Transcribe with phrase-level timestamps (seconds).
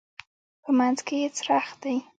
[0.63, 1.95] په منځ کې یې څرخ دی.